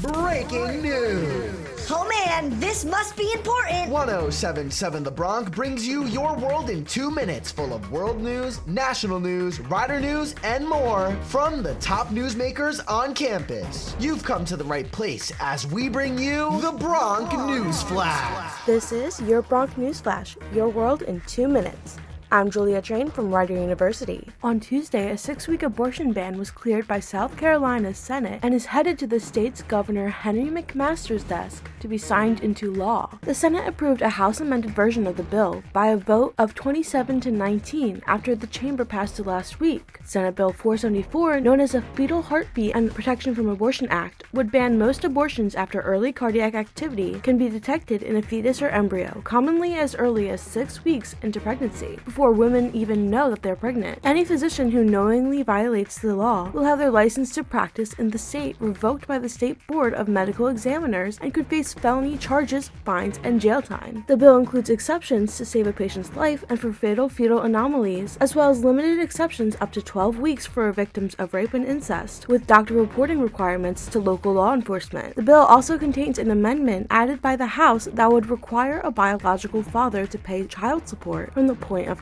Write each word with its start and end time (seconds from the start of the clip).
Breaking 0.00 0.82
news. 0.82 1.88
Oh 1.90 2.08
man, 2.08 2.58
this 2.58 2.84
must 2.84 3.16
be 3.16 3.30
important. 3.32 3.90
1077 3.90 5.02
The 5.04 5.10
Bronc 5.10 5.54
brings 5.54 5.86
you 5.86 6.06
your 6.06 6.34
world 6.36 6.70
in 6.70 6.84
two 6.84 7.10
minutes, 7.10 7.52
full 7.52 7.74
of 7.74 7.92
world 7.92 8.20
news, 8.20 8.66
national 8.66 9.20
news, 9.20 9.60
rider 9.60 10.00
news, 10.00 10.34
and 10.42 10.66
more 10.66 11.14
from 11.24 11.62
the 11.62 11.74
top 11.74 12.08
newsmakers 12.08 12.80
on 12.88 13.14
campus. 13.14 13.94
You've 14.00 14.24
come 14.24 14.44
to 14.46 14.56
the 14.56 14.64
right 14.64 14.90
place 14.90 15.30
as 15.40 15.66
we 15.66 15.88
bring 15.88 16.18
you 16.18 16.60
the 16.60 16.72
Bronc 16.72 17.32
News 17.46 17.82
Flash. 17.82 18.64
This 18.64 18.92
is 18.92 19.20
your 19.20 19.42
Bronc 19.42 19.76
News 19.76 20.00
Flash, 20.00 20.36
your 20.54 20.68
world 20.68 21.02
in 21.02 21.20
two 21.26 21.48
minutes. 21.48 21.98
I'm 22.32 22.50
Julia 22.50 22.80
Train 22.80 23.10
from 23.10 23.30
Rider 23.30 23.52
University. 23.52 24.26
On 24.42 24.58
Tuesday, 24.58 25.10
a 25.10 25.18
six 25.18 25.46
week 25.46 25.62
abortion 25.62 26.14
ban 26.14 26.38
was 26.38 26.50
cleared 26.50 26.88
by 26.88 26.98
South 26.98 27.36
Carolina's 27.36 27.98
Senate 27.98 28.40
and 28.42 28.54
is 28.54 28.64
headed 28.64 28.98
to 29.00 29.06
the 29.06 29.20
state's 29.20 29.60
Governor 29.60 30.08
Henry 30.08 30.50
McMaster's 30.50 31.24
desk 31.24 31.70
to 31.80 31.88
be 31.88 31.98
signed 31.98 32.40
into 32.40 32.72
law. 32.72 33.18
The 33.20 33.34
Senate 33.34 33.68
approved 33.68 34.00
a 34.00 34.08
House 34.08 34.40
amended 34.40 34.70
version 34.70 35.06
of 35.06 35.18
the 35.18 35.22
bill 35.22 35.62
by 35.74 35.88
a 35.88 35.96
vote 35.98 36.32
of 36.38 36.54
27 36.54 37.20
to 37.20 37.30
19 37.30 38.00
after 38.06 38.34
the 38.34 38.46
chamber 38.46 38.86
passed 38.86 39.20
it 39.20 39.26
last 39.26 39.60
week. 39.60 39.98
Senate 40.02 40.34
Bill 40.34 40.54
474, 40.54 41.38
known 41.40 41.60
as 41.60 41.72
the 41.72 41.82
Fetal 41.82 42.22
Heartbeat 42.22 42.74
and 42.74 42.94
Protection 42.94 43.34
from 43.34 43.50
Abortion 43.50 43.88
Act, 43.90 44.24
would 44.32 44.50
ban 44.50 44.78
most 44.78 45.04
abortions 45.04 45.54
after 45.54 45.82
early 45.82 46.14
cardiac 46.14 46.54
activity 46.54 47.20
can 47.20 47.36
be 47.36 47.50
detected 47.50 48.02
in 48.02 48.16
a 48.16 48.22
fetus 48.22 48.62
or 48.62 48.70
embryo, 48.70 49.20
commonly 49.22 49.74
as 49.74 49.94
early 49.94 50.30
as 50.30 50.40
six 50.40 50.82
weeks 50.82 51.14
into 51.20 51.38
pregnancy. 51.38 51.98
Before 52.06 52.21
before 52.22 52.34
women 52.34 52.70
even 52.72 53.10
know 53.10 53.28
that 53.28 53.42
they're 53.42 53.56
pregnant. 53.56 53.98
Any 54.04 54.24
physician 54.24 54.70
who 54.70 54.84
knowingly 54.84 55.42
violates 55.42 55.98
the 55.98 56.14
law 56.14 56.50
will 56.50 56.62
have 56.62 56.78
their 56.78 56.88
license 56.88 57.34
to 57.34 57.42
practice 57.42 57.94
in 57.94 58.10
the 58.10 58.18
state 58.18 58.54
revoked 58.60 59.08
by 59.08 59.18
the 59.18 59.28
State 59.28 59.58
Board 59.66 59.92
of 59.92 60.06
Medical 60.06 60.46
Examiners 60.46 61.18
and 61.20 61.34
could 61.34 61.48
face 61.48 61.74
felony 61.74 62.16
charges, 62.16 62.70
fines, 62.84 63.18
and 63.24 63.40
jail 63.40 63.60
time. 63.60 64.04
The 64.06 64.16
bill 64.16 64.36
includes 64.36 64.70
exceptions 64.70 65.36
to 65.36 65.44
save 65.44 65.66
a 65.66 65.72
patient's 65.72 66.14
life 66.14 66.44
and 66.48 66.60
for 66.60 66.72
fatal 66.72 67.08
fetal 67.08 67.40
anomalies, 67.40 68.16
as 68.20 68.36
well 68.36 68.50
as 68.50 68.62
limited 68.62 69.00
exceptions 69.00 69.56
up 69.60 69.72
to 69.72 69.82
12 69.82 70.20
weeks 70.20 70.46
for 70.46 70.70
victims 70.70 71.16
of 71.16 71.34
rape 71.34 71.54
and 71.54 71.66
incest, 71.66 72.28
with 72.28 72.46
doctor 72.46 72.74
reporting 72.74 73.20
requirements 73.20 73.86
to 73.86 73.98
local 73.98 74.34
law 74.34 74.54
enforcement. 74.54 75.16
The 75.16 75.22
bill 75.22 75.42
also 75.42 75.76
contains 75.76 76.20
an 76.20 76.30
amendment 76.30 76.86
added 76.88 77.20
by 77.20 77.34
the 77.34 77.46
House 77.46 77.88
that 77.92 78.12
would 78.12 78.30
require 78.30 78.78
a 78.84 78.92
biological 78.92 79.64
father 79.64 80.06
to 80.06 80.18
pay 80.18 80.46
child 80.46 80.86
support 80.86 81.34
from 81.34 81.48
the 81.48 81.56
point 81.56 81.88
of 81.88 82.00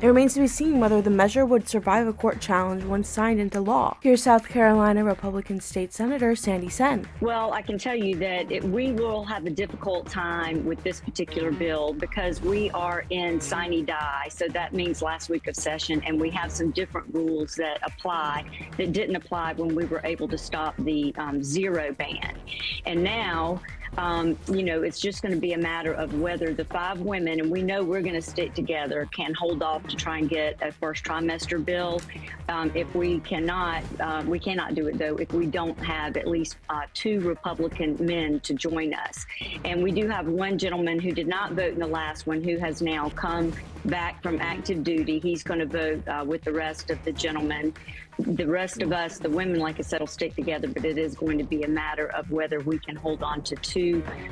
It 0.00 0.06
remains 0.06 0.34
to 0.34 0.40
be 0.40 0.46
seen 0.46 0.80
whether 0.80 1.02
the 1.02 1.10
measure 1.10 1.44
would 1.44 1.68
survive 1.68 2.06
a 2.06 2.12
court 2.12 2.40
challenge 2.40 2.84
once 2.84 3.08
signed 3.08 3.40
into 3.40 3.60
law. 3.60 3.96
Here's 4.02 4.22
South 4.22 4.48
Carolina 4.48 5.04
Republican 5.04 5.60
State 5.60 5.92
Senator 5.92 6.34
Sandy 6.34 6.68
Senn. 6.68 7.06
Well, 7.20 7.52
I 7.52 7.62
can 7.62 7.78
tell 7.78 7.96
you 7.96 8.16
that 8.16 8.50
it, 8.50 8.64
we 8.64 8.92
will 8.92 9.24
have 9.24 9.46
a 9.46 9.50
difficult 9.50 10.06
time 10.06 10.64
with 10.64 10.82
this 10.82 11.00
particular 11.00 11.50
bill 11.50 11.92
because 11.92 12.40
we 12.40 12.70
are 12.70 13.04
in 13.10 13.40
sine 13.40 13.84
die. 13.84 14.28
So 14.30 14.46
that 14.48 14.72
means 14.72 15.02
last 15.02 15.28
week 15.28 15.46
of 15.46 15.56
session, 15.56 16.02
and 16.06 16.20
we 16.20 16.30
have 16.30 16.52
some 16.52 16.70
different 16.70 17.12
rules 17.14 17.54
that 17.56 17.78
apply 17.82 18.44
that 18.76 18.92
didn't 18.92 19.16
apply 19.16 19.54
when 19.54 19.74
we 19.74 19.84
were 19.86 20.00
able 20.04 20.28
to 20.28 20.38
stop 20.38 20.74
the 20.78 21.14
um, 21.16 21.42
zero 21.42 21.92
ban. 21.92 22.38
And 22.86 23.02
now, 23.02 23.60
um, 23.98 24.36
you 24.50 24.62
know, 24.62 24.82
it's 24.82 25.00
just 25.00 25.22
going 25.22 25.34
to 25.34 25.40
be 25.40 25.52
a 25.52 25.58
matter 25.58 25.92
of 25.92 26.20
whether 26.20 26.52
the 26.52 26.64
five 26.64 27.00
women, 27.00 27.40
and 27.40 27.50
we 27.50 27.62
know 27.62 27.84
we're 27.84 28.02
going 28.02 28.14
to 28.14 28.22
stick 28.22 28.54
together, 28.54 29.08
can 29.14 29.34
hold 29.34 29.62
off 29.62 29.86
to 29.88 29.96
try 29.96 30.18
and 30.18 30.28
get 30.28 30.60
a 30.62 30.72
first 30.72 31.04
trimester 31.04 31.64
bill. 31.64 32.00
Um, 32.48 32.70
if 32.74 32.92
we 32.94 33.20
cannot, 33.20 33.82
uh, 34.00 34.22
we 34.26 34.38
cannot 34.38 34.74
do 34.74 34.86
it 34.88 34.98
though 34.98 35.16
if 35.16 35.32
we 35.32 35.46
don't 35.46 35.78
have 35.78 36.16
at 36.16 36.26
least 36.26 36.56
uh, 36.68 36.82
two 36.92 37.20
Republican 37.20 37.96
men 38.00 38.40
to 38.40 38.54
join 38.54 38.92
us. 38.92 39.24
And 39.64 39.82
we 39.82 39.92
do 39.92 40.08
have 40.08 40.26
one 40.26 40.58
gentleman 40.58 41.00
who 41.00 41.12
did 41.12 41.26
not 41.26 41.52
vote 41.52 41.72
in 41.72 41.78
the 41.78 41.86
last 41.86 42.26
one 42.26 42.42
who 42.42 42.58
has 42.58 42.82
now 42.82 43.08
come 43.10 43.52
back 43.86 44.22
from 44.22 44.40
active 44.40 44.82
duty. 44.84 45.18
He's 45.18 45.42
going 45.42 45.60
to 45.60 45.66
vote 45.66 46.06
uh, 46.08 46.24
with 46.26 46.42
the 46.42 46.52
rest 46.52 46.90
of 46.90 47.02
the 47.04 47.12
gentlemen 47.12 47.72
the 48.18 48.46
rest 48.46 48.80
of 48.80 48.92
us, 48.92 49.18
the 49.18 49.30
women, 49.30 49.58
like 49.58 49.78
I 49.78 49.82
said, 49.82 50.00
will 50.00 50.06
stick 50.06 50.34
together, 50.34 50.68
but 50.68 50.84
it 50.84 50.98
is 50.98 51.14
going 51.14 51.38
to 51.38 51.44
be 51.44 51.62
a 51.62 51.68
matter 51.68 52.06
of 52.06 52.30
whether 52.30 52.60
we 52.60 52.78
can 52.78 52.96
hold 52.96 53.22
on 53.22 53.42
to 53.42 53.56
two 53.56 53.80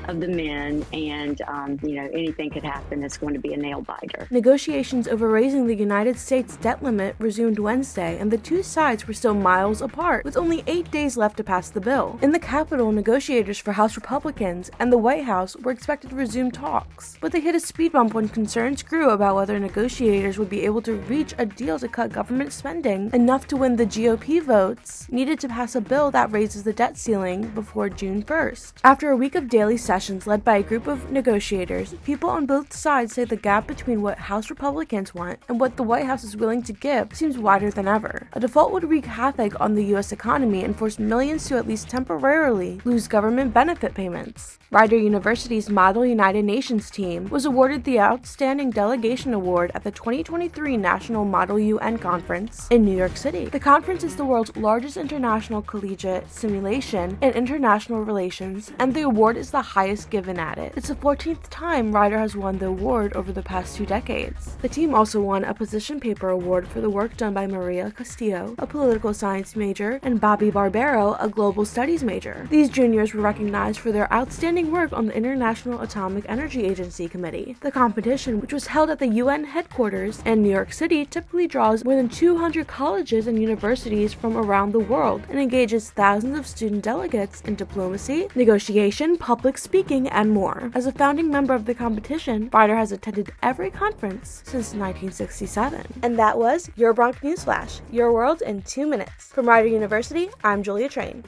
of 0.09 0.21
the 0.21 0.29
men, 0.29 0.85
and 0.93 1.41
um, 1.43 1.79
you 1.83 1.95
know 1.97 2.09
anything 2.13 2.51
could 2.51 2.65
happen. 2.65 3.03
It's 3.03 3.17
going 3.17 3.35
to 3.35 3.41
be 3.41 3.53
a 3.53 3.57
nail 3.57 3.81
biter. 3.83 4.27
Negotiations 4.31 5.09
over 5.09 5.29
raising 5.29 5.67
the 5.67 5.75
United 5.75 6.19
States 6.19 6.57
debt 6.57 6.83
limit 6.83 7.17
resumed 7.19 7.59
Wednesday, 7.59 8.19
and 8.19 8.31
the 8.31 8.39
two 8.39 8.63
sides 8.63 9.07
were 9.07 9.15
still 9.15 9.35
miles 9.35 9.81
apart, 9.83 10.25
with 10.25 10.37
only 10.37 10.63
eight 10.67 10.91
days 10.91 11.17
left 11.17 11.37
to 11.37 11.45
pass 11.45 11.71
the 11.71 11.81
bill. 11.81 12.19
In 12.23 12.33
the 12.33 12.39
Capitol, 12.39 12.93
negotiators 12.93 13.59
for 13.59 13.73
House 13.73 13.97
Republicans 13.97 14.71
and 14.79 14.93
the 14.93 14.99
White 14.99 15.25
House 15.25 15.57
were 15.57 15.73
expected 15.73 16.11
to 16.11 16.17
resume 16.17 16.51
talks, 16.51 17.17
but 17.21 17.33
they 17.33 17.41
hit 17.41 17.55
a 17.55 17.61
speed 17.61 17.93
bump 17.93 18.15
when 18.15 18.29
concerns 18.29 18.83
grew 18.83 19.11
about 19.11 19.37
whether 19.37 19.59
negotiators 19.59 20.39
would 20.39 20.51
be 20.51 20.65
able 20.65 20.83
to 20.83 20.95
reach 20.95 21.35
a 21.39 21.47
deal 21.47 21.79
to 21.79 21.89
cut 21.89 22.13
government 22.13 22.53
spending 22.53 23.11
enough 23.13 23.47
to 23.49 23.57
win 23.57 23.77
the 23.77 23.87
GOP 23.87 24.43
votes 24.43 25.07
needed 25.11 25.39
to 25.41 25.49
pass 25.49 25.75
a 25.75 25.81
bill 25.81 26.11
that 26.11 26.31
raises 26.33 26.63
the 26.63 26.73
debt 26.73 26.97
ceiling 26.97 27.49
before 27.49 27.89
June 27.89 28.23
1st. 28.23 28.73
After 28.85 29.11
a 29.11 29.17
week 29.17 29.35
of 29.35 29.42
daily 29.49 29.77
sessions 29.77 30.27
led 30.27 30.45
by 30.45 30.57
a 30.57 30.63
group 30.63 30.87
of 30.87 31.11
negotiators, 31.11 31.95
people 32.05 32.31
on 32.31 32.47
both 32.47 32.73
sides 32.73 33.15
say 33.15 33.25
the 33.25 33.37
gap 33.37 33.67
between 33.67 34.03
what 34.03 34.19
House 34.19 34.51
Republicans 34.51 35.15
want 35.15 35.39
and 35.49 35.61
what 35.61 35.77
the 35.77 35.83
White 35.83 36.07
House 36.07 36.25
is 36.25 36.37
willing 36.37 36.63
to 36.63 36.73
give 36.73 37.15
seems 37.15 37.39
wider 37.39 37.71
than 37.71 37.89
ever. 37.89 38.29
A 38.33 38.41
default 38.41 38.73
would 38.73 38.85
wreak 38.85 39.07
havoc 39.07 39.61
on 39.61 39.75
the 39.75 39.85
U.S. 39.87 40.13
economy 40.13 40.65
and 40.65 40.77
force 40.77 40.99
millions 40.99 41.47
to 41.49 41.57
at 41.57 41.67
least 41.67 41.89
temporarily 41.89 42.81
lose 42.85 43.09
government 43.09 43.53
benefit 43.53 43.95
payments. 43.95 44.59
Rider 44.71 44.97
University's 44.97 45.69
Model 45.69 46.07
United 46.07 46.47
Nations 46.47 46.91
team 46.91 47.29
was 47.29 47.45
awarded 47.45 47.85
the 47.85 48.01
Outstanding 48.01 48.71
Delegation 48.71 49.35
Award 49.35 49.71
at 49.75 49.85
the 49.85 49.91
2023 49.91 50.79
National 50.79 51.27
Model 51.27 51.59
UN 51.59 51.99
Conference 51.99 52.69
in 52.71 52.83
New 52.83 52.97
York 52.97 53.19
City. 53.19 53.45
The 53.45 53.61
conference 53.61 54.03
is 54.03 54.17
the 54.17 54.25
world's 54.25 54.57
largest 54.57 54.97
international 54.97 55.61
collegiate 55.61 56.31
simulation 56.31 57.19
in 57.21 57.33
international 57.35 58.03
relations, 58.03 58.73
and 58.79 58.95
the 58.95 59.03
award 59.03 59.32
is 59.37 59.51
the 59.51 59.63
highest 59.63 60.11
given 60.11 60.39
at 60.39 60.59
it. 60.59 60.73
It's 60.77 60.89
the 60.89 60.95
14th 60.95 61.49
time 61.51 61.93
Rider 61.93 62.19
has 62.19 62.37
won 62.37 62.59
the 62.59 62.67
award 62.67 63.13
over 63.15 63.33
the 63.33 63.43
past 63.43 63.77
two 63.77 63.87
decades. 63.87 64.57
The 64.63 64.69
team 64.69 64.95
also 64.95 65.21
won 65.21 65.45
a 65.45 65.55
position 65.55 66.01
paper 66.01 66.29
award 66.29 66.69
for 66.69 66.81
the 66.81 66.91
work 66.91 67.17
done 67.17 67.35
by 67.35 67.47
Maria 67.47 67.91
Castillo, 67.91 68.55
a 68.59 68.67
political 68.67 69.15
science 69.15 69.57
major, 69.57 70.01
and 70.03 70.21
Bobby 70.21 70.51
Barbero, 70.51 71.17
a 71.21 71.29
global 71.29 71.65
studies 71.65 72.03
major. 72.03 72.47
These 72.51 72.71
juniors 72.71 73.15
were 73.15 73.23
recognized 73.23 73.81
for 73.81 73.93
their 73.93 74.13
outstanding 74.13 74.71
work 74.71 74.93
on 74.93 75.07
the 75.07 75.17
International 75.17 75.81
Atomic 75.81 76.25
Energy 76.29 76.65
Agency 76.65 77.09
Committee. 77.09 77.57
The 77.61 77.71
competition, 77.71 78.41
which 78.41 78.53
was 78.53 78.67
held 78.67 78.91
at 78.91 78.99
the 78.99 79.07
UN 79.07 79.45
headquarters 79.45 80.23
in 80.25 80.43
New 80.43 80.51
York 80.51 80.73
City, 80.73 81.07
typically 81.07 81.47
draws 81.47 81.85
more 81.85 81.97
than 81.97 82.09
200 82.09 82.67
colleges 82.67 83.27
and 83.27 83.41
universities 83.41 84.13
from 84.13 84.37
around 84.37 84.73
the 84.73 84.81
world 84.81 85.23
and 85.29 85.39
engages 85.39 85.91
thousands 85.91 86.39
of 86.39 86.47
student 86.47 86.83
delegates 86.83 87.41
in 87.43 87.55
diplomacy, 87.55 88.29
negotiation, 88.35 89.17
public 89.23 89.57
speaking, 89.57 90.09
and 90.09 90.33
more. 90.33 90.73
As 90.75 90.85
a 90.85 90.93
founding 90.93 91.31
member 91.31 91.55
of 91.55 91.65
the 91.65 91.75
competition, 91.75 92.51
Rider 92.53 92.75
has 92.77 92.91
attended 92.91 93.33
every 93.41 93.71
conference 93.71 94.43
since 94.45 94.75
1967. 94.75 96.01
And 96.03 96.19
that 96.19 96.37
was 96.37 96.69
your 96.75 96.93
Bronc 96.93 97.21
Newsflash, 97.21 97.81
your 97.93 98.13
world 98.13 98.43
in 98.43 98.63
two 98.63 98.85
minutes. 98.85 99.27
From 99.27 99.49
Rider 99.49 99.69
University, 99.69 100.29
I'm 100.43 100.65
Julia 100.65 100.89
Train. 100.89 101.23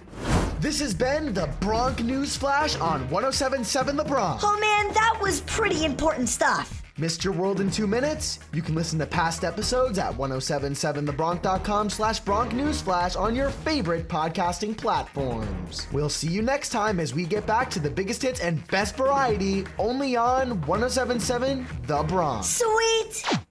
This 0.59 0.81
has 0.81 0.93
been 0.93 1.33
the 1.33 1.49
Bronc 1.61 2.03
News 2.03 2.37
Flash 2.37 2.75
on 2.81 3.09
1077 3.11 3.97
The 3.97 4.05
Bronc. 4.05 4.41
Oh 4.43 4.59
man, 4.59 4.93
that 4.95 5.19
was 5.23 5.43
pretty 5.43 5.85
important 5.85 6.29
stuff. 6.29 6.84
Missed 6.97 7.25
your 7.25 7.33
world 7.35 7.61
in 7.61 7.73
two 7.73 7.89
minutes? 7.89 8.39
You 8.53 8.63
can 8.63 8.77
listen 8.77 9.01
to 9.01 9.07
past 9.07 9.43
episodes 9.45 9.99
at 9.99 10.13
1077thebronc.com 10.13 11.91
slash 11.91 12.21
Bronc 12.21 12.53
Newsflash 12.53 13.19
on 13.19 13.35
your 13.35 13.51
favorite 13.51 14.09
podcasting 14.09 14.77
platforms. 14.77 15.89
We'll 15.91 16.09
see 16.09 16.29
you 16.29 16.41
next 16.41 16.69
time 16.69 17.01
as 17.01 17.13
we 17.13 17.25
get 17.25 17.47
back 17.47 17.69
to 17.71 17.81
the 17.81 17.91
biggest 17.91 18.23
hits 18.23 18.39
and 18.39 18.65
best 18.69 18.97
variety 18.97 19.65
only 19.77 20.15
on 20.15 20.61
1077 20.63 21.67
The 21.87 22.05
Bronc. 22.05 22.45
Sweet! 22.45 23.44